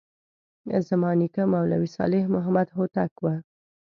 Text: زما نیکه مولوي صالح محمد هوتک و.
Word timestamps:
زما 0.87 1.11
نیکه 1.19 1.43
مولوي 1.51 1.89
صالح 1.97 2.23
محمد 2.35 2.67
هوتک 2.77 3.13
و. 3.19 3.25